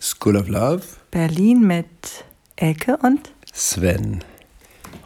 [0.00, 0.82] School of Love.
[1.10, 2.24] Berlin mit
[2.56, 4.24] Elke und Sven.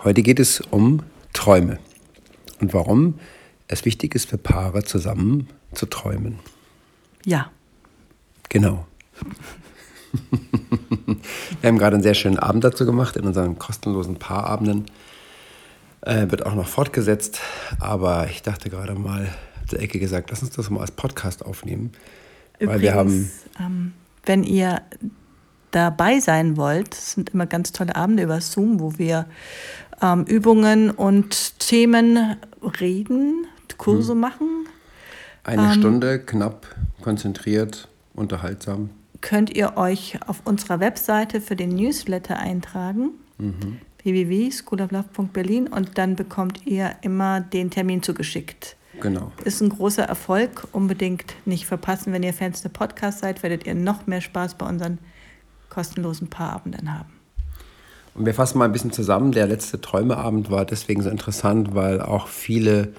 [0.04, 1.02] Heute geht es um
[1.32, 1.78] Träume
[2.60, 3.18] und warum
[3.66, 6.38] es wichtig ist für Paare zusammen zu träumen.
[7.24, 7.50] Ja.
[8.48, 8.86] Genau.
[11.60, 14.86] Wir haben gerade einen sehr schönen Abend dazu gemacht in unseren kostenlosen Paarabenden.
[16.02, 17.40] Äh, wird auch noch fortgesetzt,
[17.80, 19.28] aber ich dachte gerade mal,
[19.60, 21.92] hat der Ecke gesagt, lass uns das mal als Podcast aufnehmen.
[22.58, 23.30] Übrigens, weil wir haben.
[23.58, 23.92] Ähm,
[24.24, 24.82] wenn ihr
[25.70, 29.26] dabei sein wollt, es sind immer ganz tolle Abende über Zoom, wo wir
[30.00, 32.36] ähm, Übungen und Themen
[32.80, 33.46] reden,
[33.78, 34.20] Kurse hm.
[34.20, 34.48] machen.
[35.44, 36.66] Eine ähm, Stunde, knapp,
[37.00, 38.90] konzentriert, unterhaltsam.
[39.20, 43.10] Könnt ihr euch auf unserer Webseite für den Newsletter eintragen.
[43.38, 48.76] Mhm www.schooloflove.berlin und dann bekommt ihr immer den Termin zugeschickt.
[49.00, 49.32] Genau.
[49.44, 50.68] Ist ein großer Erfolg.
[50.72, 52.12] Unbedingt nicht verpassen.
[52.12, 54.98] Wenn ihr Fans des Podcasts seid, werdet ihr noch mehr Spaß bei unseren
[55.70, 57.10] kostenlosen Paarabenden haben.
[58.14, 59.32] Und wir fassen mal ein bisschen zusammen.
[59.32, 62.92] Der letzte Träumeabend war deswegen so interessant, weil auch viele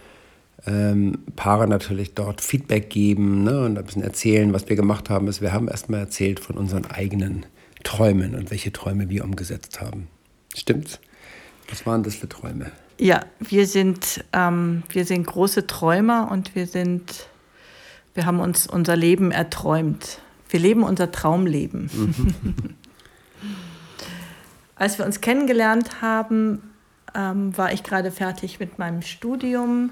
[0.65, 5.29] ähm, Paare natürlich dort Feedback geben ne, und ein bisschen erzählen, was wir gemacht haben.
[5.39, 7.45] wir haben erstmal erzählt von unseren eigenen
[7.83, 10.07] Träumen und welche Träume wir umgesetzt haben.
[10.55, 10.99] Stimmt's?
[11.69, 12.71] Was waren das für Träume?
[13.03, 17.27] Ja, wir sind, ähm, wir sind große Träumer und wir sind,
[18.13, 20.19] wir haben uns unser Leben erträumt.
[20.47, 21.89] Wir leben unser Traumleben.
[21.93, 22.75] Mhm.
[24.75, 26.61] Als wir uns kennengelernt haben,
[27.13, 29.89] ähm, war ich gerade fertig mit meinem Studium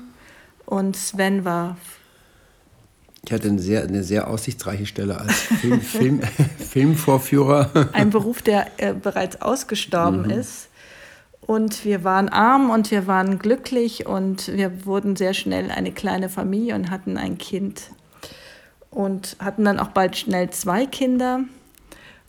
[0.66, 1.76] und Sven war
[3.26, 6.22] ich hatte eine sehr, eine sehr aussichtsreiche Stelle als Film, Film,
[6.58, 7.90] Filmvorführer.
[7.92, 10.32] Ein Beruf, der äh, bereits ausgestorben mhm.
[10.32, 10.71] ist.
[11.48, 16.30] Und wir waren arm und wir waren glücklich und wir wurden sehr schnell eine kleine
[16.30, 17.92] Familie und hatten ein Kind.
[18.90, 21.42] Und hatten dann auch bald schnell zwei Kinder.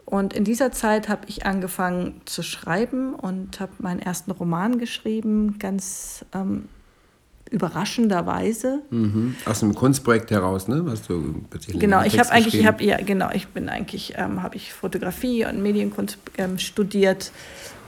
[0.05, 5.59] Und in dieser Zeit habe ich angefangen zu schreiben und habe meinen ersten Roman geschrieben,
[5.59, 6.69] ganz ähm,
[7.51, 8.83] überraschenderweise.
[8.91, 9.36] Mhm.
[9.45, 10.85] Aus einem Kunstprojekt heraus, ne?
[10.89, 14.57] Hast du genau, ich habe eigentlich, ich habe ja genau, ich bin eigentlich, ähm, habe
[14.57, 17.31] ich Fotografie und Medienkunst ähm, studiert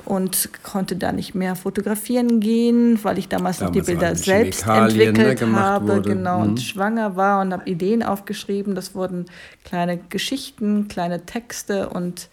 [0.04, 4.66] und konnte da nicht mehr fotografieren gehen, weil ich damals, damals noch die Bilder selbst
[4.66, 6.10] ne, entwickelt ne, habe, wurde.
[6.10, 6.42] genau, mhm.
[6.42, 8.75] und schwanger war und habe Ideen aufgeschrieben.
[8.75, 9.26] Das wurden
[9.65, 12.28] kleine Geschichten, kleine Texte und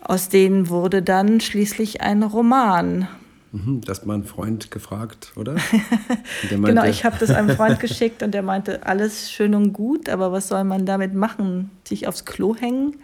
[0.00, 3.08] aus denen wurde dann schließlich ein Roman.
[3.52, 5.54] Mhm, das hat mal einen Freund gefragt, oder?
[6.50, 10.08] Meinte, genau, ich habe das einem Freund geschickt und der meinte, alles schön und gut,
[10.08, 11.70] aber was soll man damit machen?
[11.84, 12.96] Sich aufs Klo hängen?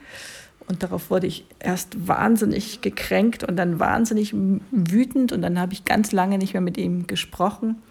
[0.66, 4.34] Und darauf wurde ich erst wahnsinnig gekränkt und dann wahnsinnig
[4.70, 7.82] wütend und dann habe ich ganz lange nicht mehr mit ihm gesprochen.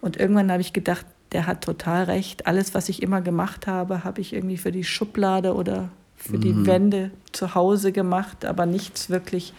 [0.00, 2.46] Und irgendwann habe ich gedacht, der hat total recht.
[2.46, 6.40] Alles, was ich immer gemacht habe, habe ich irgendwie für die Schublade oder für mhm.
[6.40, 9.52] die Wände zu Hause gemacht, aber nichts wirklich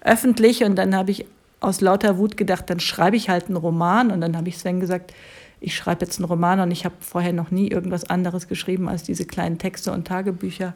[0.00, 0.62] öffentlich.
[0.62, 1.26] Und dann habe ich
[1.60, 4.10] aus lauter Wut gedacht, dann schreibe ich halt einen Roman.
[4.10, 5.14] Und dann habe ich Sven gesagt,
[5.60, 9.02] ich schreibe jetzt einen Roman und ich habe vorher noch nie irgendwas anderes geschrieben als
[9.02, 10.74] diese kleinen Texte und Tagebücher.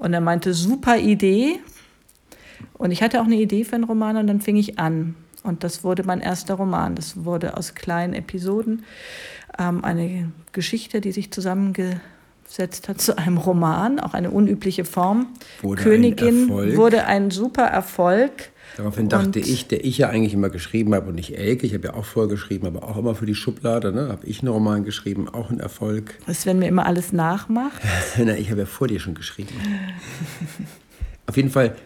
[0.00, 1.60] Und er meinte, super Idee.
[2.72, 5.14] Und ich hatte auch eine Idee für einen Roman und dann fing ich an.
[5.42, 6.94] Und das wurde mein erster Roman.
[6.94, 8.84] Das wurde aus kleinen Episoden
[9.58, 15.28] ähm, eine Geschichte, die sich zusammengesetzt hat zu einem Roman, auch eine unübliche Form.
[15.60, 18.50] Wurde Königin ein wurde ein super Erfolg.
[18.80, 21.74] Daraufhin dachte und ich, der ich ja eigentlich immer geschrieben habe und nicht Elke, ich
[21.74, 24.48] habe ja auch vorher geschrieben, aber auch immer für die Schublade, ne, habe ich einen
[24.48, 26.14] Roman geschrieben, auch ein Erfolg.
[26.24, 27.82] Was, wenn mir immer alles nachmacht?
[28.16, 29.50] Na, ich habe ja vor dir schon geschrieben.
[31.26, 31.76] Auf jeden Fall,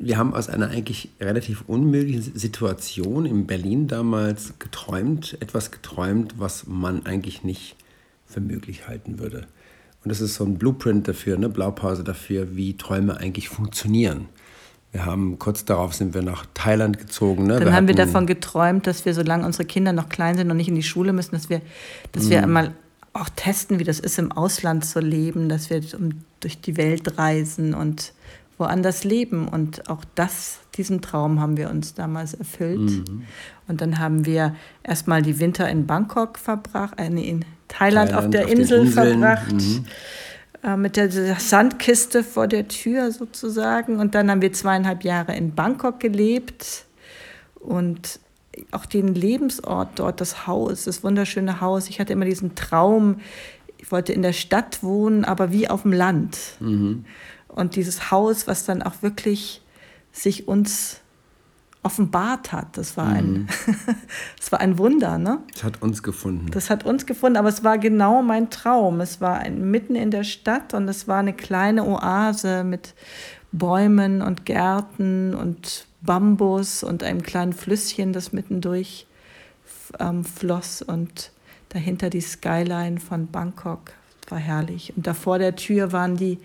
[0.00, 6.66] wir haben aus einer eigentlich relativ unmöglichen Situation in Berlin damals geträumt, etwas geträumt, was
[6.66, 7.76] man eigentlich nicht
[8.26, 9.46] für möglich halten würde.
[10.02, 14.26] Und das ist so ein Blueprint dafür, eine Blaupause dafür, wie Träume eigentlich funktionieren.
[14.92, 17.46] Wir haben kurz darauf sind wir nach Thailand gezogen.
[17.46, 17.54] Ne?
[17.54, 20.56] Dann wir haben wir davon geträumt, dass wir, solange unsere Kinder noch klein sind und
[20.56, 21.60] nicht in die Schule müssen, dass wir,
[22.12, 22.30] dass mm.
[22.30, 22.72] wir einmal
[23.12, 25.82] auch testen, wie das ist, im Ausland zu leben, dass wir
[26.40, 28.12] durch die Welt reisen und
[28.56, 29.48] woanders leben.
[29.48, 32.78] Und auch das, diesen Traum haben wir uns damals erfüllt.
[32.80, 33.24] Mhm.
[33.66, 38.30] Und dann haben wir erstmal die Winter in Bangkok verbracht, äh, in Thailand, Thailand auf
[38.30, 39.52] der auf Insel verbracht.
[39.52, 39.84] Mhm.
[40.62, 44.00] Äh, mit der Sandkiste vor der Tür sozusagen.
[44.00, 46.84] Und dann haben wir zweieinhalb Jahre in Bangkok gelebt
[47.54, 48.18] und
[48.72, 51.88] auch den Lebensort dort, das Haus, das wunderschöne Haus.
[51.88, 53.20] Ich hatte immer diesen Traum,
[53.76, 56.36] ich wollte in der Stadt wohnen, aber wie auf dem Land.
[56.58, 57.04] Mhm.
[57.46, 59.62] Und dieses Haus, was dann auch wirklich
[60.10, 61.00] sich uns
[61.88, 62.76] offenbart hat.
[62.76, 63.46] Das war ein, mhm.
[64.38, 65.38] das war ein Wunder, ne?
[65.54, 66.50] Das hat uns gefunden.
[66.50, 69.00] Das hat uns gefunden, aber es war genau mein Traum.
[69.00, 72.94] Es war ein, mitten in der Stadt und es war eine kleine Oase mit
[73.52, 79.06] Bäumen und Gärten und Bambus und einem kleinen Flüsschen, das mittendurch
[79.98, 81.32] ähm, floss und
[81.70, 83.92] dahinter die Skyline von Bangkok.
[84.28, 84.92] War herrlich.
[84.94, 86.38] Und da vor der Tür waren die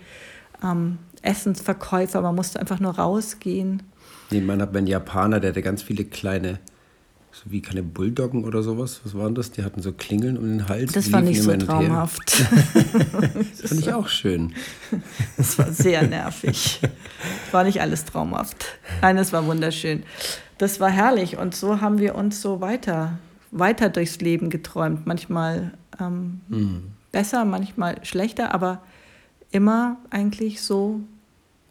[0.64, 2.22] ähm, Essensverkäufer.
[2.22, 3.84] Man musste einfach nur rausgehen.
[4.32, 6.60] Nee, man hat einen Japaner, der hatte ganz viele kleine,
[7.32, 9.02] so wie keine Bulldoggen oder sowas.
[9.04, 9.52] Was waren das?
[9.52, 10.94] Die hatten so Klingeln um den Hals.
[10.94, 12.22] Das war nicht so traumhaft.
[13.62, 14.54] das fand ich auch schön.
[15.38, 16.80] Das war sehr nervig.
[17.52, 18.66] War nicht alles traumhaft.
[19.02, 20.04] Nein, es war wunderschön.
[20.58, 21.38] Das war herrlich.
[21.38, 23.18] Und so haben wir uns so weiter,
[23.52, 25.06] weiter durchs Leben geträumt.
[25.06, 26.84] Manchmal ähm, mhm.
[27.12, 28.82] besser, manchmal schlechter, aber
[29.52, 31.02] immer eigentlich so,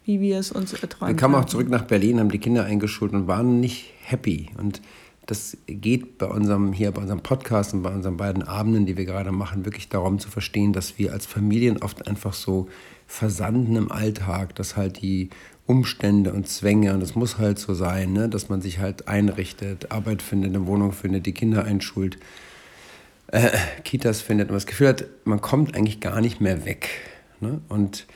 [0.05, 1.09] wie wir es uns erträumt haben.
[1.09, 4.49] Wir kamen auch zurück nach Berlin, haben die Kinder eingeschult und waren nicht happy.
[4.57, 4.81] Und
[5.25, 9.05] das geht bei unserem hier bei unserem Podcast und bei unseren beiden Abenden, die wir
[9.05, 12.67] gerade machen, wirklich darum zu verstehen, dass wir als Familien oft einfach so
[13.07, 15.29] versanden im Alltag, dass halt die
[15.65, 19.91] Umstände und Zwänge und es muss halt so sein, ne, dass man sich halt einrichtet,
[19.91, 22.17] Arbeit findet, eine Wohnung findet, die Kinder einschult,
[23.27, 23.49] äh,
[23.85, 26.89] Kitas findet und das Gefühl hat, man kommt eigentlich gar nicht mehr weg.
[27.39, 27.61] Ne?
[27.69, 28.07] Und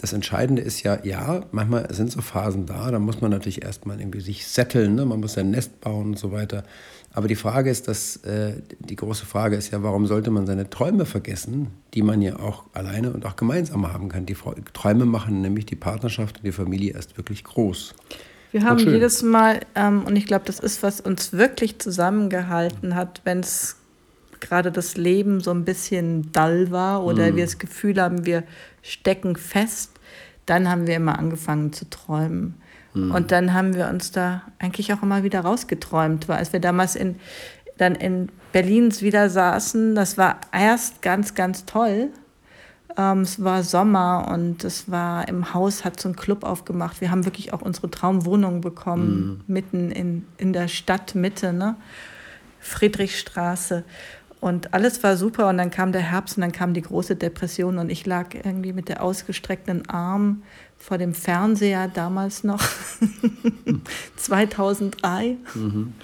[0.00, 4.00] das Entscheidende ist ja, ja, manchmal sind so Phasen da, da muss man natürlich erstmal
[4.00, 5.04] irgendwie sich setteln, ne?
[5.04, 6.64] man muss ein Nest bauen und so weiter.
[7.12, 10.68] Aber die Frage ist, dass, äh, die große Frage ist ja, warum sollte man seine
[10.68, 14.26] Träume vergessen, die man ja auch alleine und auch gemeinsam haben kann.
[14.26, 14.36] Die
[14.74, 17.94] Träume machen nämlich die Partnerschaft und die Familie erst wirklich groß.
[18.52, 23.22] Wir haben jedes Mal, ähm, und ich glaube, das ist, was uns wirklich zusammengehalten hat,
[23.24, 23.76] wenn es
[24.40, 27.36] gerade das Leben so ein bisschen dull war oder mm.
[27.36, 28.44] wir das Gefühl haben, wir
[28.82, 29.92] stecken fest,
[30.46, 32.54] dann haben wir immer angefangen zu träumen.
[32.94, 33.10] Mm.
[33.10, 36.96] Und dann haben wir uns da eigentlich auch immer wieder rausgeträumt, weil als wir damals
[36.96, 37.16] in,
[37.76, 42.10] dann in Berlin wieder saßen, das war erst ganz, ganz toll.
[42.96, 47.00] Ähm, es war Sommer und es war im Haus, hat so ein Club aufgemacht.
[47.00, 49.52] Wir haben wirklich auch unsere Traumwohnung bekommen, mm.
[49.52, 51.76] mitten in, in der Stadtmitte, ne?
[52.60, 53.84] Friedrichstraße.
[54.40, 57.78] Und alles war super und dann kam der Herbst und dann kam die große Depression
[57.78, 60.42] und ich lag irgendwie mit der ausgestreckten Arm
[60.78, 62.62] vor dem Fernseher damals noch,
[64.16, 65.94] 2003, mhm.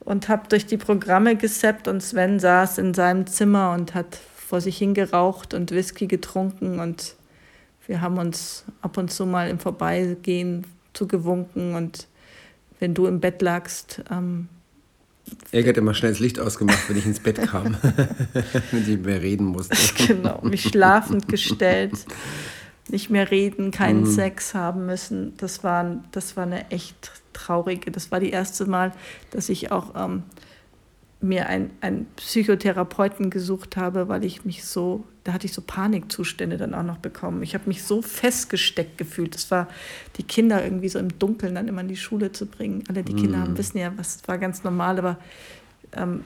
[0.00, 4.62] und habe durch die Programme gesappt und Sven saß in seinem Zimmer und hat vor
[4.62, 7.16] sich hingeraucht und Whisky getrunken und
[7.86, 12.06] wir haben uns ab und zu mal im Vorbeigehen zugewunken und
[12.80, 14.48] wenn du im Bett lagst, ähm,
[15.52, 17.76] er hat immer schnell das Licht ausgemacht, wenn ich ins Bett kam,
[18.70, 19.76] wenn ich mehr reden musste.
[20.06, 22.06] Genau, mich schlafend gestellt,
[22.88, 24.10] nicht mehr reden, keinen mhm.
[24.10, 25.34] Sex haben müssen.
[25.36, 28.92] Das war, das war eine echt traurige, das war die erste Mal,
[29.30, 30.22] dass ich auch ähm,
[31.20, 36.74] mir einen Psychotherapeuten gesucht habe, weil ich mich so, da hatte ich so Panikzustände dann
[36.74, 37.42] auch noch bekommen.
[37.42, 39.34] Ich habe mich so festgesteckt gefühlt.
[39.34, 39.66] Es war,
[40.16, 42.84] die Kinder irgendwie so im Dunkeln dann immer in die Schule zu bringen.
[42.88, 43.58] Alle die Kinder haben, mm.
[43.58, 45.18] wissen ja, was war ganz normal, aber
[45.96, 46.24] ähm,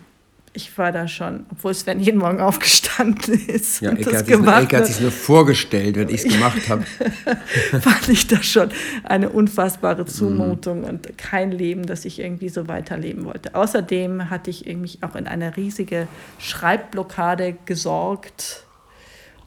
[0.54, 3.80] ich war da schon, obwohl Sven jeden Morgen aufgestanden ist.
[3.80, 4.28] Ja, Ecke hat,
[4.64, 6.84] Ecke hat sich nur vorgestellt, wenn ich es gemacht habe.
[7.80, 8.68] fand ich das schon
[9.04, 10.84] eine unfassbare Zumutung mm.
[10.84, 13.54] und kein Leben, das ich irgendwie so weiterleben wollte.
[13.54, 16.06] Außerdem hatte ich irgendwie auch in eine riesige
[16.38, 18.64] Schreibblockade gesorgt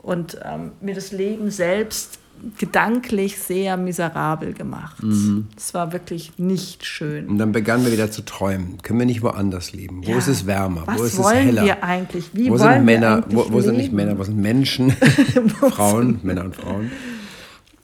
[0.01, 2.19] und ähm, mir das Leben selbst
[2.58, 5.01] gedanklich sehr miserabel gemacht.
[5.01, 5.48] Mhm.
[5.58, 7.27] Es war wirklich nicht schön.
[7.27, 8.77] Und dann begannen wir wieder zu träumen.
[8.82, 10.06] Können wir nicht woanders leben?
[10.06, 10.18] Wo ja.
[10.18, 10.84] ist es wärmer?
[10.86, 11.56] Was wo ist es heller?
[11.56, 12.30] wollen wir eigentlich?
[12.34, 13.24] Wie wo sind Männer?
[13.30, 14.18] wo, wo sind nicht Männer?
[14.18, 14.92] Wo sind Menschen?
[15.72, 16.92] Frauen, Männer und Frauen.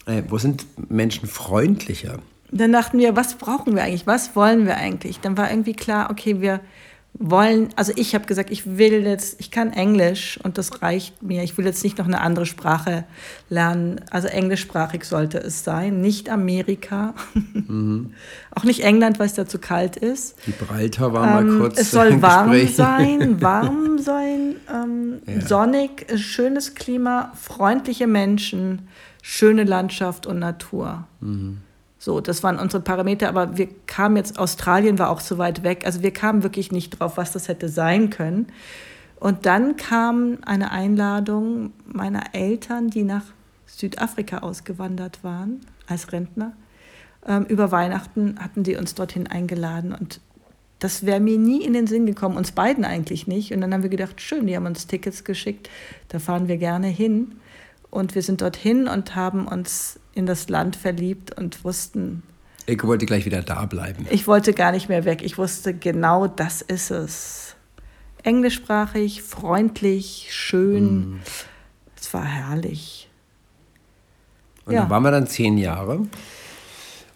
[0.05, 2.19] Äh, wo sind Menschen freundlicher?
[2.51, 4.07] Dann dachten wir, was brauchen wir eigentlich?
[4.07, 5.19] Was wollen wir eigentlich?
[5.19, 6.59] Dann war irgendwie klar, okay, wir
[7.13, 11.43] wollen, also ich habe gesagt, ich will jetzt, ich kann Englisch und das reicht mir.
[11.43, 13.03] Ich will jetzt nicht noch eine andere Sprache
[13.49, 14.01] lernen.
[14.09, 17.13] Also englischsprachig sollte es sein, nicht Amerika,
[17.53, 18.13] mhm.
[18.55, 20.41] auch nicht England, weil es da zu kalt ist.
[20.45, 21.79] Gibraltar war ähm, mal kurz.
[21.79, 25.41] Es soll warm sein, warm sein, ähm, ja.
[25.45, 28.87] sonnig, schönes Klima, freundliche Menschen,
[29.21, 31.07] schöne Landschaft und Natur.
[31.19, 31.57] Mhm.
[32.03, 35.85] So, das waren unsere Parameter, aber wir kamen jetzt, Australien war auch so weit weg,
[35.85, 38.47] also wir kamen wirklich nicht drauf, was das hätte sein können.
[39.19, 43.25] Und dann kam eine Einladung meiner Eltern, die nach
[43.67, 46.53] Südafrika ausgewandert waren als Rentner.
[47.27, 50.21] Ähm, über Weihnachten hatten die uns dorthin eingeladen und
[50.79, 53.53] das wäre mir nie in den Sinn gekommen, uns beiden eigentlich nicht.
[53.53, 55.69] Und dann haben wir gedacht, schön, die haben uns Tickets geschickt,
[56.07, 57.35] da fahren wir gerne hin.
[57.91, 62.23] Und wir sind dorthin und haben uns in das Land verliebt und wussten.
[62.65, 64.07] Ich wollte gleich wieder da bleiben.
[64.09, 65.21] Ich wollte gar nicht mehr weg.
[65.21, 67.55] Ich wusste genau, das ist es.
[68.23, 71.15] Englischsprachig, freundlich, schön.
[71.15, 71.19] Mm.
[71.99, 73.09] Es war herrlich.
[74.65, 74.83] Und ja.
[74.83, 76.07] da waren wir dann zehn Jahre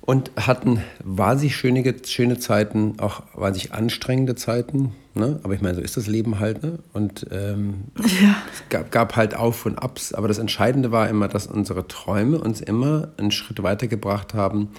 [0.05, 4.93] und hatten wahnsinnig schöne, schöne Zeiten, auch wahnsinnig anstrengende Zeiten.
[5.15, 5.39] Ne?
[5.43, 6.61] Aber ich meine, so ist das Leben halt.
[6.61, 6.79] Ne?
[6.93, 8.35] Und ähm, ja.
[8.53, 10.13] es gab, gab, halt Auf und Abs.
[10.13, 14.69] Aber das Entscheidende war immer, dass unsere Träume uns immer einen Schritt weitergebracht haben.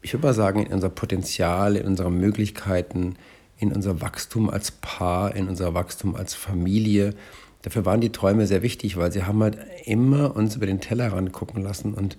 [0.00, 3.16] Ich würde mal sagen, in unser Potenzial, in unsere Möglichkeiten,
[3.58, 7.14] in unser Wachstum als Paar, in unser Wachstum als Familie.
[7.60, 11.32] Dafür waren die Träume sehr wichtig, weil sie haben halt immer uns über den Tellerrand
[11.32, 12.16] gucken lassen und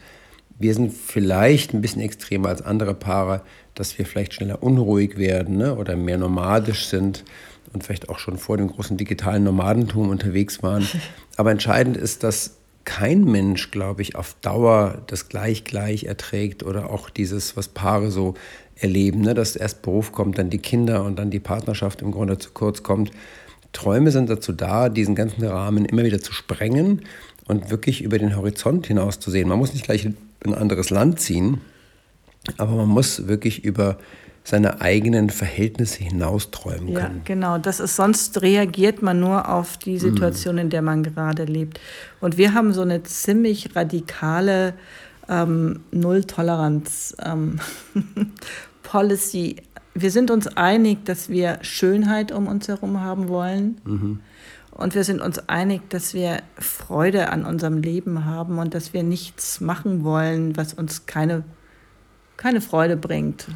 [0.62, 3.42] wir sind vielleicht ein bisschen extremer als andere Paare,
[3.76, 5.76] dass wir vielleicht schneller unruhig werden ne?
[5.76, 7.24] oder mehr nomadisch sind
[7.74, 10.88] und vielleicht auch schon vor dem großen digitalen Nomadentum unterwegs waren.
[11.38, 17.10] Aber entscheidend ist, dass kein Mensch, glaube ich, auf Dauer das gleich-gleich erträgt oder auch
[17.10, 18.34] dieses, was Paare so
[18.76, 19.34] erleben, ne?
[19.34, 22.84] dass erst Beruf kommt, dann die Kinder und dann die Partnerschaft im Grunde zu kurz
[22.84, 23.12] kommt.
[23.74, 27.04] Träume sind dazu da, diesen ganzen Rahmen immer wieder zu sprengen
[27.46, 29.48] und wirklich über den Horizont hinaus zu sehen.
[29.48, 30.08] Man muss nicht gleich
[30.44, 31.62] in ein anderes Land ziehen,
[32.58, 33.98] aber man muss wirklich über
[34.44, 37.18] seine eigenen Verhältnisse hinaus träumen ja, können.
[37.18, 37.58] Ja, genau.
[37.58, 40.60] Das ist sonst reagiert man nur auf die Situation, mm.
[40.60, 41.80] in der man gerade lebt.
[42.20, 44.74] Und wir haben so eine ziemlich radikale
[45.30, 47.60] ähm, Null-Toleranz ähm,
[48.84, 49.58] Policy.
[49.94, 53.80] Wir sind uns einig, dass wir Schönheit um uns herum haben wollen.
[53.86, 54.20] Mhm.
[54.72, 59.04] Und wir sind uns einig, dass wir Freude an unserem Leben haben und dass wir
[59.04, 61.44] nichts machen wollen, was uns keine,
[62.38, 63.48] keine Freude bringt.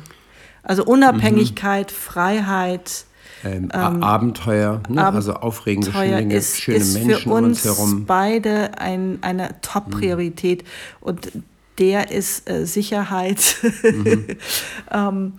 [0.61, 1.95] Also Unabhängigkeit, mhm.
[1.95, 3.05] Freiheit.
[3.43, 5.05] Ähm, ähm, Abenteuer, ne?
[5.05, 8.05] also aufregende, schöne, ist, schöne ist Menschen für uns um uns herum.
[8.05, 10.63] beide ein, eine Top-Priorität.
[10.63, 10.67] Mhm.
[11.01, 11.31] Und
[11.77, 14.27] der ist äh, Sicherheit mhm.
[14.91, 15.33] ähm,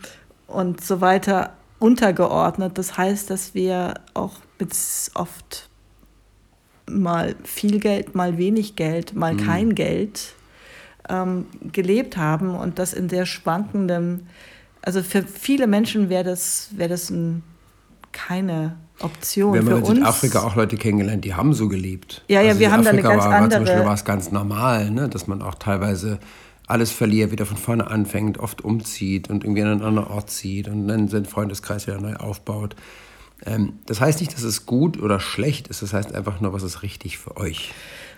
[0.47, 2.79] und so weiter untergeordnet.
[2.79, 4.75] Das heißt, dass wir auch mit
[5.15, 5.66] oft
[6.91, 9.39] mal viel Geld, mal wenig Geld, mal mhm.
[9.39, 10.35] kein Geld
[11.09, 14.21] ähm, gelebt haben und das in sehr schwankendem,
[14.83, 17.43] also für viele Menschen wäre das, wär das ein,
[18.13, 19.55] keine Option.
[19.55, 22.23] Wir haben in Südafrika auch Leute kennengelernt, die haben so gelebt.
[22.29, 23.59] Ja, ja, also wir haben da eine ganz war, andere.
[23.61, 26.19] Zum Beispiel war es ganz normal, ne, dass man auch teilweise
[26.67, 30.69] alles verliert, wieder von vorne anfängt, oft umzieht und irgendwie an einen anderen Ort zieht
[30.69, 32.75] und dann seinen Freundeskreis wieder neu aufbaut.
[33.45, 36.63] Ähm, das heißt nicht, dass es gut oder schlecht ist, das heißt einfach nur, was
[36.63, 37.73] ist richtig für euch.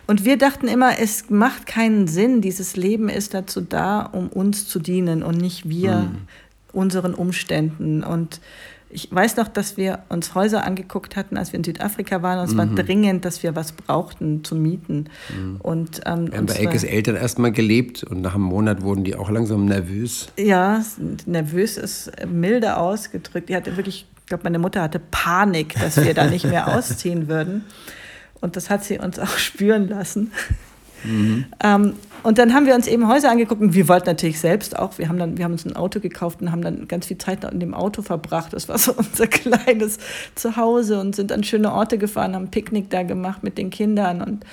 [0.07, 4.67] Und wir dachten immer, es macht keinen Sinn, dieses Leben ist dazu da, um uns
[4.67, 6.19] zu dienen und nicht wir hm.
[6.73, 8.03] unseren Umständen.
[8.03, 8.41] Und
[8.91, 12.39] ich weiß noch, dass wir uns Häuser angeguckt hatten, als wir in Südafrika waren.
[12.39, 12.59] Und es mhm.
[12.59, 15.07] war dringend, dass wir was brauchten zu mieten.
[15.29, 15.57] Mhm.
[15.61, 19.15] Und, ähm, wir haben bei Elkes Eltern erstmal gelebt und nach einem Monat wurden die
[19.15, 20.29] auch langsam nervös.
[20.39, 20.83] Ja,
[21.27, 23.51] nervös ist milde ausgedrückt.
[23.51, 27.29] Die hatte wirklich, ich glaube, meine Mutter hatte Panik, dass wir da nicht mehr ausziehen
[27.29, 27.65] würden.
[28.43, 30.33] Und das hat sie uns auch spüren lassen.
[31.03, 31.47] Mhm.
[31.65, 31.95] Ähm,
[32.25, 34.99] und dann haben wir uns eben Häuser angeguckt und wir wollten natürlich selbst auch.
[34.99, 37.43] Wir haben, dann, wir haben uns ein Auto gekauft und haben dann ganz viel Zeit
[37.43, 38.53] in dem Auto verbracht.
[38.53, 39.97] Das war so unser kleines
[40.35, 44.45] Zuhause und sind an schöne Orte gefahren, haben Picknick da gemacht mit den Kindern und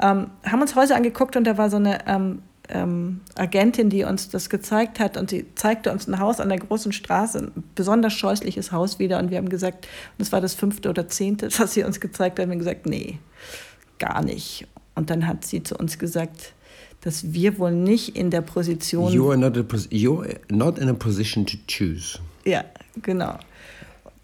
[0.00, 4.28] ähm, haben uns Häuser angeguckt und da war so eine ähm, ähm, Agentin, die uns
[4.28, 8.12] das gezeigt hat und sie zeigte uns ein Haus an der großen Straße, ein besonders
[8.12, 11.84] scheußliches Haus wieder und wir haben gesagt, das war das fünfte oder zehnte, was sie
[11.84, 13.18] uns gezeigt hat, haben wir gesagt, nee,
[13.98, 14.66] gar nicht.
[14.94, 16.52] Und dann hat sie zu uns gesagt,
[17.02, 19.12] dass wir wohl nicht in der Position.
[19.12, 22.18] You are not, a, you're not in a position to choose.
[22.44, 22.64] Ja,
[23.02, 23.38] genau.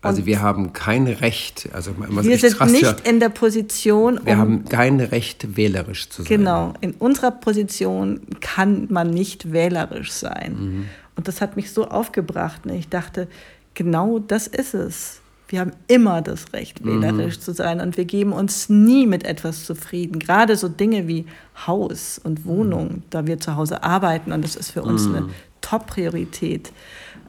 [0.05, 4.21] Also wir haben kein Recht, also wir sind nicht ja, in der Position.
[4.25, 6.29] Wir um, haben kein Recht, wählerisch zu sein.
[6.29, 10.57] Genau, in unserer Position kann man nicht wählerisch sein.
[10.59, 10.85] Mhm.
[11.17, 12.67] Und das hat mich so aufgebracht.
[12.67, 12.77] Ne?
[12.77, 13.29] Ich dachte,
[13.75, 15.21] genau das ist es.
[15.49, 17.03] Wir haben immer das Recht, mhm.
[17.03, 17.43] wählerisch mhm.
[17.43, 20.19] zu sein und wir geben uns nie mit etwas zufrieden.
[20.19, 21.27] Gerade so Dinge wie
[21.67, 23.03] Haus und Wohnung, mhm.
[23.11, 25.15] da wir zu Hause arbeiten und das ist für uns mhm.
[25.15, 25.29] eine
[25.61, 26.73] Top-Priorität.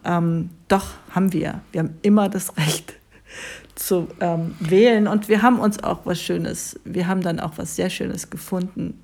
[0.05, 1.61] Ähm, doch haben wir.
[1.71, 2.93] Wir haben immer das Recht
[3.75, 7.75] zu ähm, wählen und wir haben uns auch was Schönes, wir haben dann auch was
[7.75, 9.01] sehr Schönes gefunden.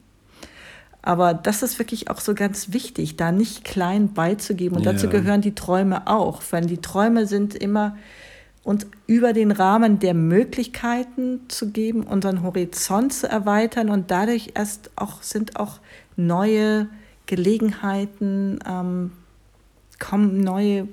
[1.01, 4.75] Aber das ist wirklich auch so ganz wichtig, da nicht klein beizugeben.
[4.77, 4.93] Und ja.
[4.93, 6.43] dazu gehören die Träume auch.
[6.51, 7.97] Weil die Träume sind immer
[8.63, 14.91] uns über den Rahmen der Möglichkeiten zu geben, unseren Horizont zu erweitern und dadurch erst
[14.95, 15.79] auch sind auch
[16.15, 16.87] neue
[17.25, 19.11] Gelegenheiten, ähm,
[20.01, 20.87] kommen neue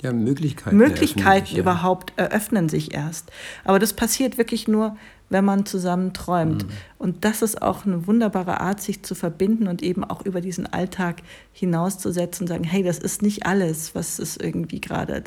[0.00, 3.30] ja, Möglichkeiten, Möglichkeiten sich, überhaupt eröffnen sich erst.
[3.64, 4.96] Aber das passiert wirklich nur,
[5.28, 6.64] wenn man zusammen träumt.
[6.64, 6.70] Mhm.
[6.98, 10.66] Und das ist auch eine wunderbare Art, sich zu verbinden und eben auch über diesen
[10.72, 11.22] Alltag
[11.52, 15.24] hinauszusetzen und sagen, hey, das ist nicht alles, was es irgendwie gerade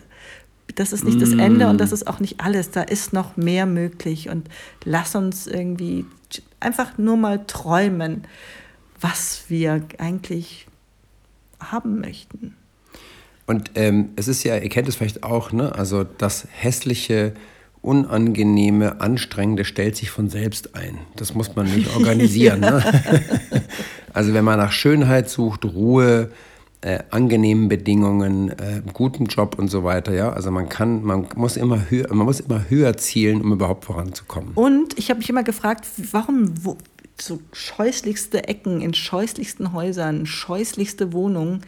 [0.75, 2.71] das ist nicht das Ende und das ist auch nicht alles.
[2.71, 4.29] Da ist noch mehr möglich.
[4.29, 4.50] Und
[4.85, 6.05] lass uns irgendwie
[6.59, 8.23] einfach nur mal träumen,
[9.00, 10.67] was wir eigentlich
[11.59, 12.55] haben möchten.
[13.45, 15.75] Und ähm, es ist ja, ihr kennt es vielleicht auch, ne?
[15.75, 17.33] also das hässliche,
[17.81, 21.00] unangenehme, anstrengende stellt sich von selbst ein.
[21.17, 22.62] Das muss man nicht organisieren.
[22.62, 22.83] ne?
[24.15, 26.29] Also wenn man nach Schönheit sucht, Ruhe,
[26.83, 30.13] äh, angenehmen Bedingungen, äh, guten Job und so weiter.
[30.13, 33.85] Ja, also man kann, man muss immer höher, man muss immer höher zielen, um überhaupt
[33.85, 34.51] voranzukommen.
[34.53, 36.77] Und ich habe mich immer gefragt, warum wo,
[37.19, 41.62] so scheußlichste Ecken in scheußlichsten Häusern, scheußlichste Wohnungen,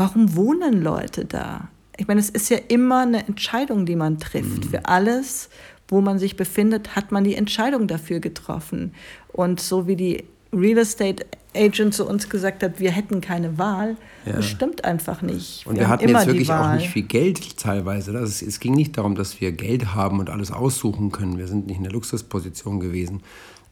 [0.00, 1.68] warum wohnen Leute da?
[1.98, 4.64] Ich meine, es ist ja immer eine Entscheidung, die man trifft.
[4.64, 4.70] Mhm.
[4.70, 5.50] Für alles,
[5.88, 8.94] wo man sich befindet, hat man die Entscheidung dafür getroffen.
[9.28, 13.96] Und so wie die Real Estate Agent zu uns gesagt hat, wir hätten keine Wahl,
[14.26, 14.34] ja.
[14.34, 15.66] Das stimmt einfach nicht.
[15.66, 18.16] Und wir, wir hatten jetzt wirklich auch nicht viel Geld teilweise.
[18.18, 21.38] Es, es ging nicht darum, dass wir Geld haben und alles aussuchen können.
[21.38, 23.22] Wir sind nicht in der Luxusposition gewesen.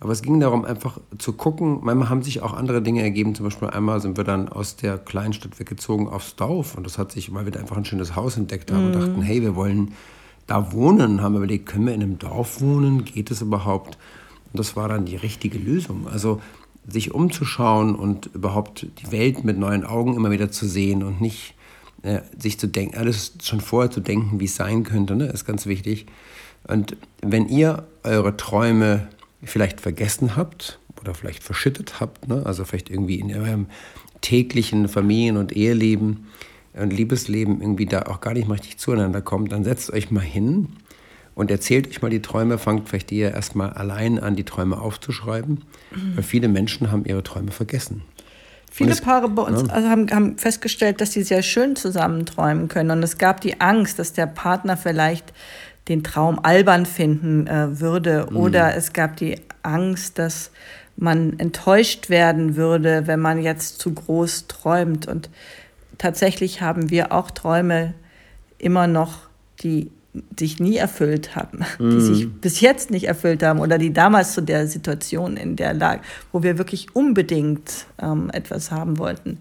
[0.00, 1.81] Aber es ging darum, einfach zu gucken.
[1.83, 3.35] Manchmal haben sich auch andere Dinge ergeben.
[3.35, 6.76] Zum Beispiel einmal sind wir dann aus der Kleinstadt weggezogen aufs Dorf.
[6.76, 8.87] Und das hat sich, weil wir da einfach ein schönes Haus entdeckt haben mm.
[8.87, 9.00] und mhm.
[9.00, 9.93] dachten, hey, wir wollen
[10.47, 11.21] da wohnen.
[11.21, 13.05] Haben wir überlegt, können wir in einem Dorf wohnen?
[13.05, 13.99] Geht es überhaupt?
[14.52, 16.07] Und das war dann die richtige Lösung.
[16.07, 16.40] Also
[16.87, 21.55] sich umzuschauen und überhaupt die Welt mit neuen Augen immer wieder zu sehen und nicht
[22.02, 25.45] äh, sich zu denken, alles schon vorher zu denken, wie es sein könnte, ne, ist
[25.45, 26.07] ganz wichtig.
[26.67, 29.09] Und wenn ihr eure Träume
[29.42, 33.66] vielleicht vergessen habt oder vielleicht verschüttet habt, ne, also vielleicht irgendwie in eurem
[34.21, 36.26] täglichen Familien- und Eheleben
[36.75, 40.21] und Liebesleben irgendwie da auch gar nicht mal richtig zueinander kommt, dann setzt euch mal
[40.21, 40.68] hin
[41.35, 45.64] und erzählt euch mal die Träume, fangt vielleicht ihr erstmal allein an, die Träume aufzuschreiben,
[45.92, 46.16] mhm.
[46.16, 48.02] weil viele Menschen haben ihre Träume vergessen.
[48.71, 49.75] Viele es, Paare bei uns ja.
[49.75, 52.90] also haben, haben, festgestellt, dass sie sehr schön zusammen träumen können.
[52.90, 55.33] Und es gab die Angst, dass der Partner vielleicht
[55.88, 58.26] den Traum albern finden äh, würde.
[58.30, 58.37] Mhm.
[58.37, 60.50] Oder es gab die Angst, dass
[60.97, 65.07] man enttäuscht werden würde, wenn man jetzt zu groß träumt.
[65.07, 65.30] Und
[65.97, 67.95] tatsächlich haben wir auch Träume
[68.58, 69.28] immer noch,
[69.63, 69.91] die
[70.39, 71.91] sich nie erfüllt haben, mm.
[71.91, 72.32] die sich mhm.
[72.41, 76.43] bis jetzt nicht erfüllt haben oder die damals zu der Situation in der Lage, wo
[76.43, 79.39] wir wirklich unbedingt ähm, etwas haben wollten,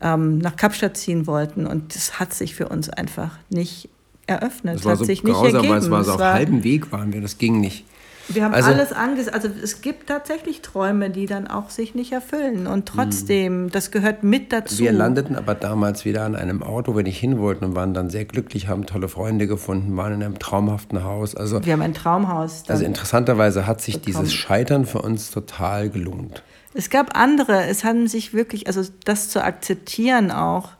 [0.00, 3.90] ähm, nach Kapstadt ziehen wollten und das hat sich für uns einfach nicht
[4.26, 5.68] eröffnet, das war hat so sich nicht ergeben.
[5.68, 7.84] Weil es war so auf halbem Weg waren wir, das ging nicht.
[8.28, 9.34] Wir haben also, alles angesehen.
[9.34, 12.66] Also es gibt tatsächlich Träume, die dann auch sich nicht erfüllen.
[12.66, 14.78] Und trotzdem, das gehört mit dazu.
[14.78, 17.92] Wir landeten aber damals wieder an einem Ort, wo wir nicht hin wollten und waren
[17.92, 21.34] dann sehr glücklich, haben tolle Freunde gefunden, waren in einem traumhaften Haus.
[21.34, 22.64] Also, wir haben ein Traumhaus.
[22.68, 24.24] Also interessanterweise hat sich bekommen.
[24.24, 26.42] dieses Scheitern für uns total gelohnt.
[26.72, 30.70] Es gab andere, es haben sich wirklich, also das zu akzeptieren auch,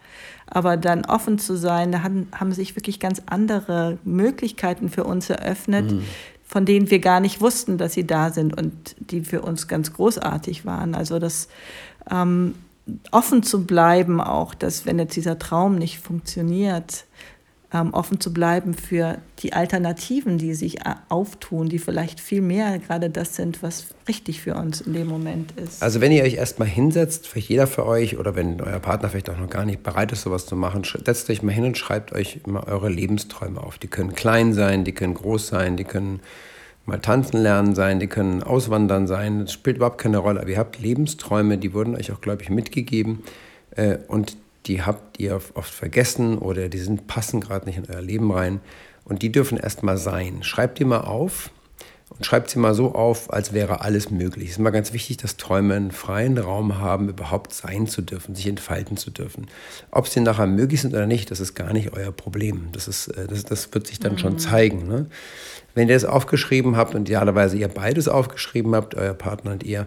[0.46, 5.30] aber dann offen zu sein, da haben, haben sich wirklich ganz andere Möglichkeiten für uns
[5.30, 6.02] eröffnet, mhm
[6.46, 9.92] von denen wir gar nicht wussten, dass sie da sind und die für uns ganz
[9.92, 10.94] großartig waren.
[10.94, 11.48] Also das
[12.11, 12.54] ähm,
[13.11, 17.07] offen zu bleiben auch, dass wenn jetzt dieser Traum nicht funktioniert,
[17.74, 23.10] offen zu bleiben für die Alternativen, die sich äh, auftun, die vielleicht viel mehr gerade
[23.10, 25.82] das sind, was richtig für uns in dem Moment ist.
[25.82, 29.28] Also wenn ihr euch erstmal hinsetzt, vielleicht jeder für euch oder wenn euer Partner vielleicht
[29.30, 32.12] auch noch gar nicht bereit ist, sowas zu machen, setzt euch mal hin und schreibt
[32.12, 33.78] euch mal eure Lebensträume auf.
[33.78, 36.20] Die können klein sein, die können groß sein, die können
[36.87, 40.40] mal tanzen lernen sein, die können auswandern sein, das spielt überhaupt keine Rolle.
[40.40, 43.24] Aber ihr habt Lebensträume, die wurden euch auch, glaube ich, mitgegeben.
[43.72, 48.03] Äh, und die habt ihr oft vergessen oder die sind, passen gerade nicht in euer
[48.03, 48.61] Leben rein.
[49.05, 50.42] Und die dürfen erstmal sein.
[50.42, 51.50] Schreibt die mal auf
[52.11, 54.46] und schreibt sie mal so auf, als wäre alles möglich.
[54.46, 58.35] Es ist immer ganz wichtig, dass Träume einen freien Raum haben, überhaupt sein zu dürfen,
[58.35, 59.48] sich entfalten zu dürfen.
[59.90, 62.68] Ob sie nachher möglich sind oder nicht, das ist gar nicht euer Problem.
[62.72, 64.18] Das, ist, äh, das, das wird sich dann mhm.
[64.18, 64.87] schon zeigen.
[64.87, 65.07] Ne?
[65.74, 69.87] Wenn ihr es aufgeschrieben habt und idealerweise ihr beides aufgeschrieben habt, euer Partner und ihr,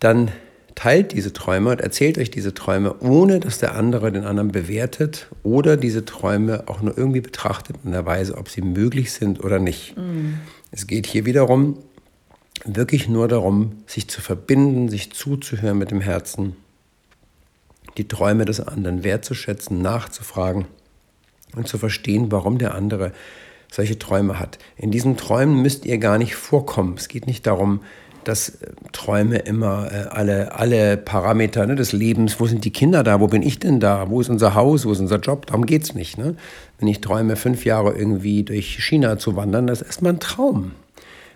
[0.00, 0.30] dann
[0.78, 5.26] teilt diese Träume und erzählt euch diese Träume, ohne dass der andere den anderen bewertet
[5.42, 9.58] oder diese Träume auch nur irgendwie betrachtet in der Weise, ob sie möglich sind oder
[9.58, 9.96] nicht.
[9.96, 10.38] Mhm.
[10.70, 11.80] Es geht hier wiederum
[12.64, 16.54] wirklich nur darum, sich zu verbinden, sich zuzuhören mit dem Herzen,
[17.96, 20.66] die Träume des anderen wertzuschätzen, nachzufragen
[21.56, 23.10] und zu verstehen, warum der andere
[23.68, 24.60] solche Träume hat.
[24.76, 26.94] In diesen Träumen müsst ihr gar nicht vorkommen.
[26.96, 27.80] Es geht nicht darum,
[28.28, 33.02] dass äh, Träume immer äh, alle, alle Parameter ne, des Lebens, wo sind die Kinder
[33.02, 35.64] da, wo bin ich denn da, wo ist unser Haus, wo ist unser Job, darum
[35.64, 36.18] geht es nicht.
[36.18, 36.36] Ne?
[36.78, 40.72] Wenn ich träume, fünf Jahre irgendwie durch China zu wandern, das ist erstmal ein Traum.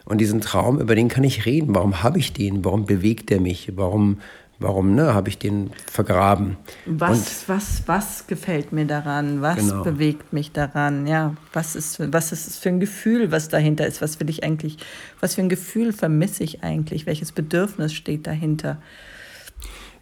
[0.04, 1.74] Und diesen Traum, über den kann ich reden.
[1.74, 2.64] Warum habe ich den?
[2.64, 3.72] Warum bewegt er mich?
[3.76, 4.18] Warum
[4.58, 6.56] Warum ne, habe ich den vergraben?
[6.86, 9.42] Was, und, was, was gefällt mir daran?
[9.42, 9.82] Was genau.
[9.82, 11.06] bewegt mich daran?
[11.06, 14.00] Ja, was ist, was ist es für ein Gefühl, was dahinter ist?
[14.00, 14.78] Was will ich eigentlich,
[15.20, 17.06] was für ein Gefühl vermisse ich eigentlich?
[17.06, 18.78] Welches Bedürfnis steht dahinter?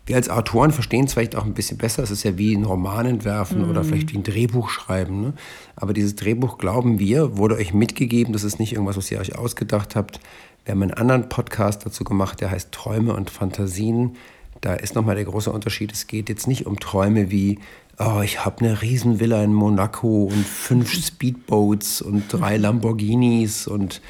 [0.06, 2.02] Wir als Autoren verstehen es vielleicht auch ein bisschen besser.
[2.02, 3.70] Es ist ja wie ein Roman entwerfen mm.
[3.70, 5.20] oder vielleicht wie ein Drehbuch schreiben.
[5.20, 5.34] Ne?
[5.76, 8.32] Aber dieses Drehbuch, glauben wir, wurde euch mitgegeben.
[8.32, 10.18] Das ist nicht irgendwas, was ihr euch ausgedacht habt.
[10.64, 14.16] Wir haben einen anderen Podcast dazu gemacht, der heißt Träume und Fantasien
[14.60, 15.92] da ist nochmal der große Unterschied.
[15.92, 17.58] Es geht jetzt nicht um Träume wie,
[17.98, 24.00] oh, ich habe eine Riesenvilla in Monaco und fünf Speedboats und drei Lamborghinis und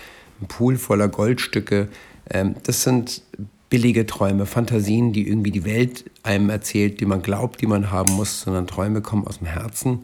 [0.40, 1.88] ein Pool voller Goldstücke.
[2.30, 3.22] Ähm, das sind
[3.68, 8.12] billige Träume, Fantasien, die irgendwie die Welt einem erzählt, die man glaubt, die man haben
[8.14, 10.00] muss, sondern Träume kommen aus dem Herzen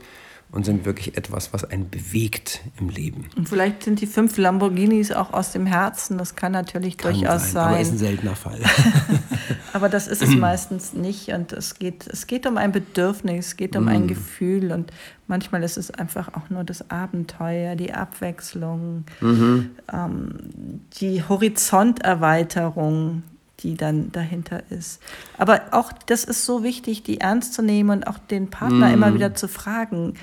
[0.52, 3.26] und sind wirklich etwas, was einen bewegt im Leben.
[3.36, 7.52] Und vielleicht sind die fünf Lamborghinis auch aus dem Herzen, das kann natürlich kann durchaus
[7.52, 7.68] sein, sein.
[7.68, 8.60] Aber ist ein seltener Fall.
[9.72, 13.56] aber das ist es meistens nicht und es geht, es geht um ein Bedürfnis, es
[13.56, 13.88] geht um mm.
[13.88, 14.92] ein Gefühl und
[15.26, 19.70] manchmal ist es einfach auch nur das Abenteuer, die Abwechslung, mhm.
[19.92, 23.22] ähm, die Horizonterweiterung,
[23.60, 25.00] die dann dahinter ist.
[25.38, 28.94] Aber auch das ist so wichtig, die ernst zu nehmen und auch den Partner mm.
[28.94, 30.14] immer wieder zu fragen.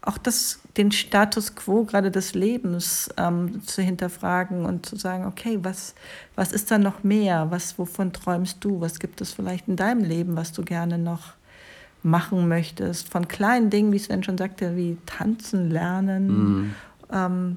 [0.00, 5.58] Auch das, den Status quo gerade des Lebens ähm, zu hinterfragen und zu sagen, okay,
[5.62, 5.94] was,
[6.34, 7.50] was ist da noch mehr?
[7.50, 8.80] Was, wovon träumst du?
[8.80, 11.34] Was gibt es vielleicht in deinem Leben, was du gerne noch
[12.02, 13.10] machen möchtest?
[13.10, 16.74] Von kleinen Dingen, wie Sven schon sagte, wie tanzen lernen, mm.
[17.12, 17.56] ähm,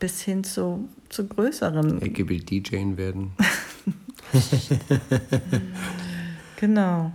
[0.00, 2.02] bis hin zu, zu größeren.
[2.02, 3.32] Ecke will DJing werden.
[6.56, 7.12] genau.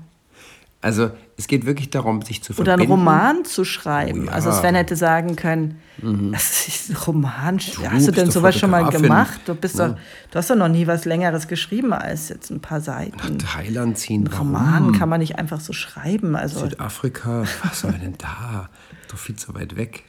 [0.79, 2.61] Also es geht wirklich darum, sich zu verbinden.
[2.61, 4.23] Oder einen Roman zu schreiben.
[4.23, 4.31] Oh, ja.
[4.31, 6.31] Also Sven hätte sagen können, mhm.
[6.31, 7.57] das ist ein Roman.
[7.57, 9.41] Du hast du denn sowas schon mal gemacht?
[9.45, 9.89] Du, bist ja.
[9.89, 9.97] doch,
[10.31, 13.17] du hast doch noch nie was Längeres geschrieben als jetzt ein paar Seiten.
[13.17, 14.27] Nach Thailand ziehen.
[14.27, 16.35] Ein Roman kann man nicht einfach so schreiben.
[16.35, 18.69] Also Südafrika, was soll denn da?
[19.09, 20.03] Doch viel zu weit weg.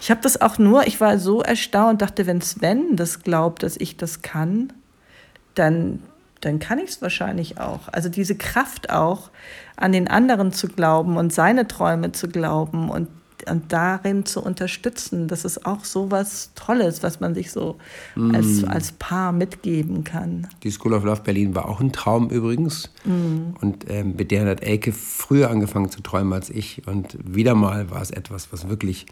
[0.00, 3.76] Ich habe das auch nur, ich war so erstaunt, dachte, wenn Sven das glaubt, dass
[3.76, 4.72] ich das kann,
[5.54, 6.02] dann
[6.40, 7.88] dann kann ich es wahrscheinlich auch.
[7.92, 9.30] Also diese Kraft auch,
[9.76, 13.08] an den anderen zu glauben und seine Träume zu glauben und,
[13.48, 17.78] und darin zu unterstützen, das ist auch so was Tolles, was man sich so
[18.16, 18.34] mm.
[18.34, 20.48] als, als Paar mitgeben kann.
[20.64, 22.90] Die School of Love Berlin war auch ein Traum übrigens.
[23.04, 23.54] Mm.
[23.60, 26.86] Und ähm, mit der hat Elke früher angefangen zu träumen als ich.
[26.88, 29.06] Und wieder mal war es etwas, was wirklich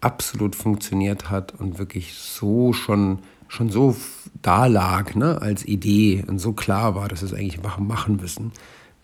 [0.00, 3.20] absolut funktioniert hat und wirklich so schon
[3.52, 3.94] schon so
[4.40, 8.50] da lag ne, als Idee und so klar war, dass wir es eigentlich machen müssen,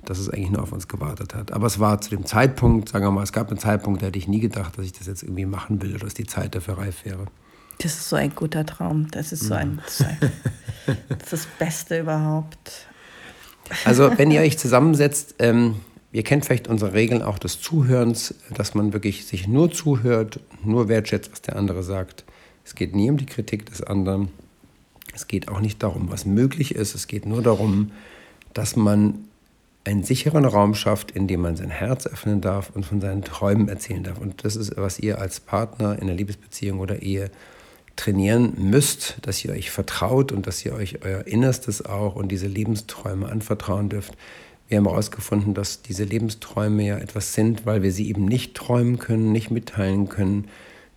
[0.06, 1.52] dass es eigentlich nur auf uns gewartet hat.
[1.52, 4.18] Aber es war zu dem Zeitpunkt, sagen wir mal, es gab einen Zeitpunkt, da hätte
[4.18, 6.78] ich nie gedacht, dass ich das jetzt irgendwie machen will oder dass die Zeit dafür
[6.78, 7.26] reif wäre.
[7.80, 9.08] Das ist so ein guter Traum.
[9.11, 12.87] Das ist so ein, das ist das Beste überhaupt.
[13.84, 15.76] Also, wenn ihr euch zusammensetzt, ähm,
[16.11, 20.88] ihr kennt vielleicht unsere Regeln auch des Zuhörens, dass man wirklich sich nur zuhört, nur
[20.88, 22.24] wertschätzt, was der andere sagt.
[22.68, 24.28] Es geht nie um die Kritik des anderen.
[25.14, 26.94] Es geht auch nicht darum, was möglich ist.
[26.94, 27.92] Es geht nur darum,
[28.52, 29.20] dass man
[29.85, 33.70] einen sicheren Raum schafft, in dem man sein Herz öffnen darf und von seinen Träumen
[33.70, 34.18] erzählen darf.
[34.18, 37.31] Und das ist, was ihr als Partner in der Liebesbeziehung oder Ehe
[37.96, 42.48] trainieren müsst, dass ihr euch vertraut und dass ihr euch euer Innerstes auch und diese
[42.48, 44.12] Lebensträume anvertrauen dürft.
[44.68, 48.98] Wir haben herausgefunden, dass diese Lebensträume ja etwas sind, weil wir sie eben nicht träumen
[48.98, 50.48] können, nicht mitteilen können,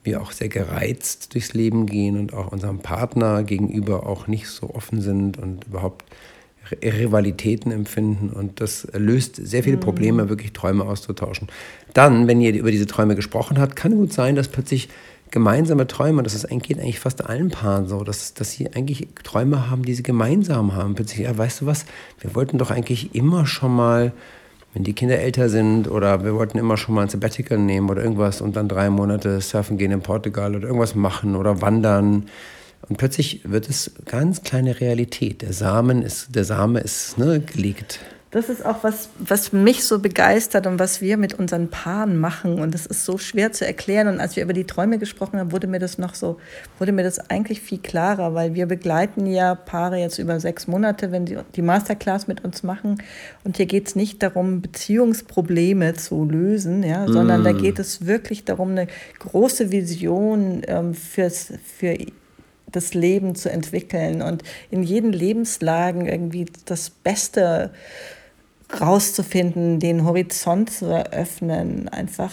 [0.03, 4.73] wir auch sehr gereizt durchs Leben gehen und auch unserem Partner gegenüber auch nicht so
[4.73, 6.05] offen sind und überhaupt
[6.81, 8.29] Rivalitäten empfinden.
[8.29, 9.81] Und das löst sehr viele mhm.
[9.81, 11.47] Probleme, wirklich Träume auszutauschen.
[11.93, 14.89] Dann, wenn ihr über diese Träume gesprochen habt, kann gut sein, dass plötzlich
[15.31, 19.69] gemeinsame Träume, das ist, geht eigentlich fast allen Paaren so, dass, dass sie eigentlich Träume
[19.69, 20.95] haben, die sie gemeinsam haben.
[20.95, 21.85] Plötzlich, ja, weißt du was,
[22.19, 24.11] wir wollten doch eigentlich immer schon mal
[24.73, 28.01] wenn die Kinder älter sind oder wir wollten immer schon mal ein Sabbatical nehmen oder
[28.03, 32.27] irgendwas und dann drei Monate surfen gehen in Portugal oder irgendwas machen oder wandern.
[32.87, 35.41] Und plötzlich wird es ganz kleine Realität.
[35.41, 37.99] Der Samen ist, der Same ist ne, gelegt
[38.31, 42.61] das ist auch was, was mich so begeistert und was wir mit unseren Paaren machen.
[42.61, 44.07] Und das ist so schwer zu erklären.
[44.07, 46.37] Und als wir über die Träume gesprochen haben, wurde mir das noch so,
[46.79, 51.11] wurde mir das eigentlich viel klarer, weil wir begleiten ja Paare jetzt über sechs Monate,
[51.11, 53.03] wenn sie die Masterclass mit uns machen.
[53.43, 57.43] Und hier geht es nicht darum, Beziehungsprobleme zu lösen, ja, sondern mm.
[57.43, 58.87] da geht es wirklich darum, eine
[59.19, 61.97] große Vision ähm, fürs, für
[62.71, 67.71] das Leben zu entwickeln und in jeden Lebenslagen irgendwie das Beste
[68.79, 72.31] rauszufinden, den Horizont zu eröffnen, einfach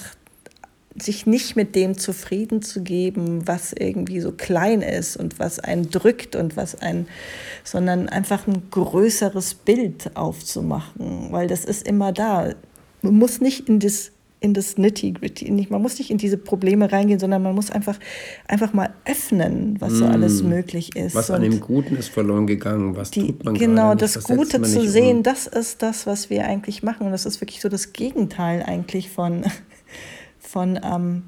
[1.03, 5.91] sich nicht mit dem zufrieden zu geben, was irgendwie so klein ist und was einen
[5.91, 7.09] drückt und was einen,
[7.65, 12.53] sondern einfach ein größeres Bild aufzumachen, weil das ist immer da.
[13.03, 15.67] Man muss nicht in das in das Nitty-Gritty.
[15.71, 17.99] Man muss nicht in diese Probleme reingehen, sondern man muss einfach,
[18.47, 20.49] einfach mal öffnen, was so alles mm.
[20.49, 21.15] möglich ist.
[21.15, 24.63] Was an dem Guten ist verloren gegangen, was die, tut man Genau, das nicht, Gute
[24.63, 25.23] zu sehen, um.
[25.25, 27.07] das ist das, was wir eigentlich machen.
[27.07, 29.45] Und das ist wirklich so das Gegenteil eigentlich von,
[30.39, 31.25] von ähm,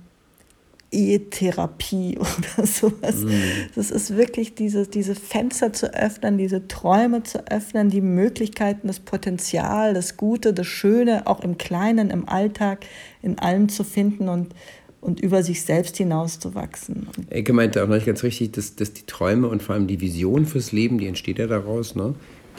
[0.92, 2.18] Ehetherapie
[2.56, 3.24] oder sowas.
[3.24, 3.30] Mm.
[3.74, 9.00] Das ist wirklich diese, diese Fenster zu öffnen, diese Träume zu öffnen, die Möglichkeiten, das
[9.00, 12.86] Potenzial, das Gute, das Schöne, auch im Kleinen, im Alltag,
[13.22, 14.54] in allem zu finden und,
[15.00, 17.08] und über sich selbst hinauszuwachsen.
[17.30, 20.00] Ecke meinte auch noch nicht ganz richtig, dass, dass die Träume und vor allem die
[20.00, 22.14] Vision fürs Leben, die entsteht ja daraus, ne?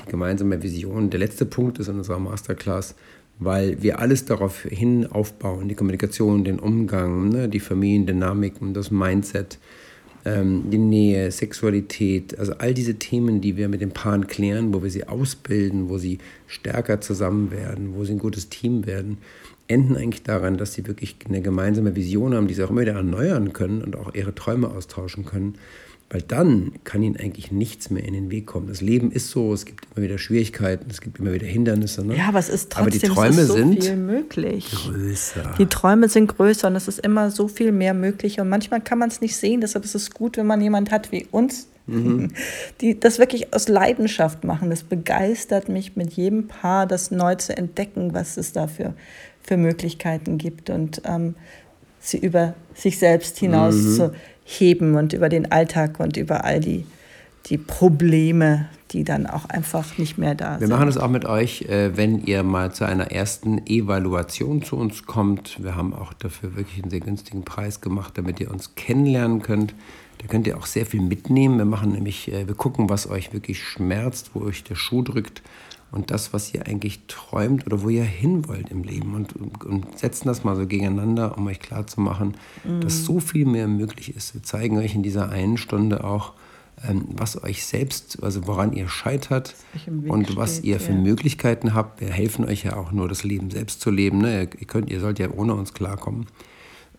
[0.05, 1.09] die gemeinsame Vision.
[1.09, 2.95] Der letzte Punkt ist in unserer Masterclass,
[3.41, 9.57] weil wir alles darauf hin aufbauen, die Kommunikation, den Umgang, ne, die Familiendynamiken, das Mindset,
[10.25, 14.83] ähm, die Nähe, Sexualität, also all diese Themen, die wir mit den Paaren klären, wo
[14.83, 19.17] wir sie ausbilden, wo sie stärker zusammen werden, wo sie ein gutes Team werden,
[19.67, 22.93] enden eigentlich daran, dass sie wirklich eine gemeinsame Vision haben, die sie auch immer wieder
[22.93, 25.55] erneuern können und auch ihre Träume austauschen können.
[26.11, 28.67] Weil dann kann ihnen eigentlich nichts mehr in den Weg kommen.
[28.67, 32.05] Das Leben ist so, es gibt immer wieder Schwierigkeiten, es gibt immer wieder Hindernisse.
[32.05, 32.17] Ne?
[32.17, 34.69] Ja, aber es ist trotzdem aber die Träume so sind viel möglich.
[34.71, 35.55] Größer.
[35.57, 38.41] Die Träume sind größer und es ist immer so viel mehr möglich.
[38.41, 39.61] Und manchmal kann man es nicht sehen.
[39.61, 42.33] Deshalb ist es gut, wenn man jemand hat wie uns, mhm.
[42.81, 44.69] die das wirklich aus Leidenschaft machen.
[44.69, 48.95] Das begeistert mich mit jedem Paar, das neu zu entdecken, was es da für,
[49.41, 50.69] für Möglichkeiten gibt.
[50.69, 51.35] Und ähm,
[52.01, 53.95] sie über sich selbst hinaus mhm.
[53.95, 54.11] zu
[54.43, 56.85] heben und über den Alltag und über all die,
[57.45, 60.67] die Probleme, die dann auch einfach nicht mehr da sind.
[60.67, 64.75] Wir machen das auch mit euch, äh, wenn ihr mal zu einer ersten Evaluation zu
[64.75, 65.63] uns kommt.
[65.63, 69.73] Wir haben auch dafür wirklich einen sehr günstigen Preis gemacht, damit ihr uns kennenlernen könnt.
[70.17, 71.57] Da könnt ihr auch sehr viel mitnehmen.
[71.57, 75.41] Wir machen nämlich, äh, wir gucken, was euch wirklich schmerzt, wo euch der Schuh drückt
[75.91, 79.99] und das, was ihr eigentlich träumt oder wo ihr hin wollt im Leben und, und,
[79.99, 82.81] setzen das mal so gegeneinander, um euch klarzumachen, mhm.
[82.81, 84.33] dass so viel mehr möglich ist.
[84.33, 86.33] Wir zeigen euch in dieser einen Stunde auch,
[86.87, 89.55] ähm, was euch selbst, also woran ihr scheitert
[90.07, 90.97] und was steht, ihr für ja.
[90.97, 91.99] Möglichkeiten habt.
[91.99, 94.19] Wir helfen euch ja auch nur, das Leben selbst zu leben.
[94.19, 94.49] Ne?
[94.57, 96.27] Ihr, könnt, ihr sollt ja ohne uns klarkommen.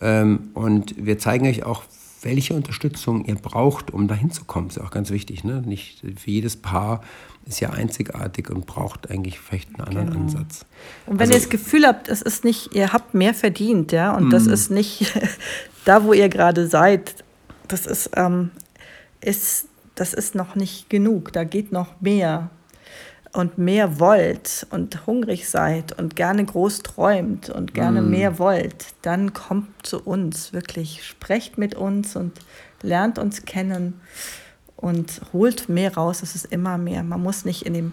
[0.02, 1.84] Ähm, und wir zeigen euch auch,
[2.20, 4.68] welche Unterstützung ihr braucht, um dahin zu kommen.
[4.68, 5.44] Ist ja auch ganz wichtig.
[5.44, 5.62] Ne?
[5.62, 7.00] Nicht für jedes Paar
[7.46, 10.20] ist ja einzigartig und braucht eigentlich vielleicht einen anderen genau.
[10.20, 10.64] Ansatz.
[11.06, 14.14] Und wenn also, ihr das Gefühl habt, es ist nicht, ihr habt mehr verdient, ja,
[14.16, 14.52] und das mhm.
[14.52, 15.12] ist nicht
[15.84, 17.24] da, wo ihr gerade seid,
[17.68, 18.50] das ist, ähm,
[19.20, 21.32] ist, das ist noch nicht genug.
[21.32, 22.50] Da geht noch mehr
[23.32, 28.10] und mehr wollt und hungrig seid und gerne groß träumt und gerne mm.
[28.10, 32.38] mehr wollt, dann kommt zu uns wirklich, sprecht mit uns und
[32.82, 34.00] lernt uns kennen
[34.82, 36.22] und holt mehr raus.
[36.22, 37.02] Es ist immer mehr.
[37.02, 37.92] Man muss nicht in dem,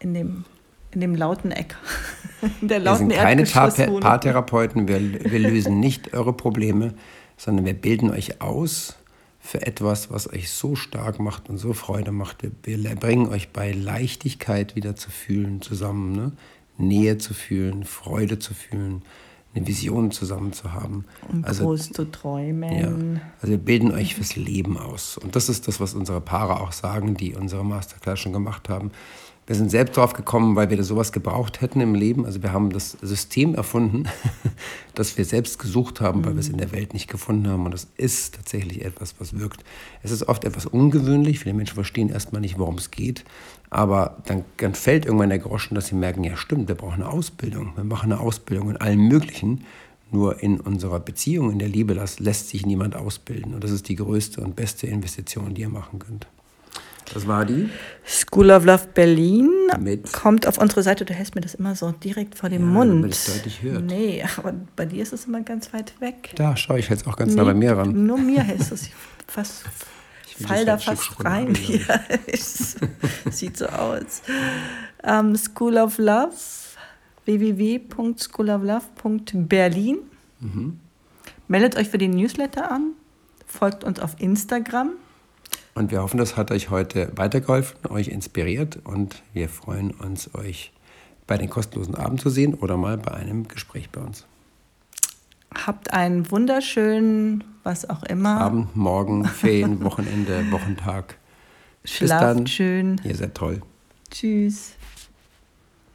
[0.00, 0.44] in dem,
[0.90, 1.76] in dem lauten Eck.
[2.60, 4.88] in der lauten wir sind keine Paartherapeuten.
[4.88, 6.94] Wir, wir lösen nicht eure Probleme,
[7.36, 8.96] sondern wir bilden euch aus
[9.38, 12.42] für etwas, was euch so stark macht und so Freude macht.
[12.42, 16.32] Wir, wir bringen euch bei Leichtigkeit wieder zu fühlen zusammen, ne?
[16.78, 19.02] Nähe zu fühlen, Freude zu fühlen,
[19.54, 21.04] eine Vision zusammen zu haben.
[21.30, 22.72] Und also, groß zu träumen.
[22.72, 25.18] Ja, also wir bilden euch fürs Leben aus.
[25.18, 28.92] Und das ist das, was unsere Paare auch sagen, die unsere Masterclass schon gemacht haben.
[29.44, 32.24] Wir sind selbst drauf gekommen, weil wir sowas gebraucht hätten im Leben.
[32.26, 34.08] Also wir haben das System erfunden,
[34.94, 37.64] das wir selbst gesucht haben, weil wir es in der Welt nicht gefunden haben.
[37.64, 39.64] Und das ist tatsächlich etwas, was wirkt.
[40.04, 41.40] Es ist oft etwas ungewöhnlich.
[41.40, 43.24] Viele Menschen verstehen erstmal nicht, worum es geht.
[43.68, 47.10] Aber dann, dann fällt irgendwann der Groschen, dass sie merken, ja stimmt, wir brauchen eine
[47.10, 47.72] Ausbildung.
[47.74, 49.64] Wir machen eine Ausbildung in allem Möglichen.
[50.12, 53.54] Nur in unserer Beziehung, in der Liebe, das lässt sich niemand ausbilden.
[53.54, 56.28] Und das ist die größte und beste Investition, die ihr machen könnt.
[57.14, 57.68] Das war die?
[58.06, 60.12] School of Love Berlin Mit?
[60.12, 61.04] kommt auf unsere Seite.
[61.04, 63.02] Du hältst mir das immer so direkt vor dem ja, Mund.
[63.02, 63.84] Damit es deutlich hört.
[63.84, 66.30] Nee, aber bei dir ist es immer ganz weit weg.
[66.36, 68.06] Da, schau, ich hält's auch ganz nee, nah bei mir ran.
[68.06, 68.88] Nur mir hältst du es
[69.26, 69.64] fast.
[70.46, 71.56] Fall da fast rein.
[71.68, 72.00] Ja,
[73.30, 74.22] sieht so aus.
[75.02, 76.32] Um, ähm, School of Love,
[77.26, 79.98] www.schooloflove.berlin.
[80.40, 80.80] Mhm.
[81.46, 82.92] Meldet euch für den Newsletter an,
[83.46, 84.92] folgt uns auf Instagram
[85.74, 90.72] und wir hoffen, das hat euch heute weitergeholfen, euch inspiriert und wir freuen uns, euch
[91.26, 94.26] bei den kostenlosen Abend zu sehen oder mal bei einem Gespräch bei uns.
[95.54, 98.40] habt einen wunderschönen, was auch immer.
[98.40, 101.16] Abend, Morgen, Ferien, Wochenende, Wochentag.
[101.84, 103.00] Schlaft schön.
[103.04, 103.60] Ihr seid toll.
[104.10, 104.74] Tschüss.